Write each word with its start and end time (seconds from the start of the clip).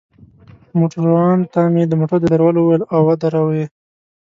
موټروان 0.79 1.37
ته 1.53 1.61
مې 1.73 1.83
د 1.87 1.93
موټر 1.99 2.17
د 2.21 2.25
درولو 2.33 2.59
وویل، 2.61 2.83
او 2.93 2.99
ودروه 3.07 3.53
يې. 3.57 3.65